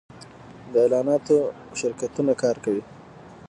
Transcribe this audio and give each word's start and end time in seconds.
د 0.71 0.73
اعلاناتو 0.83 1.37
شرکتونه 1.79 2.33
کار 2.43 2.55
کوي 2.65 2.83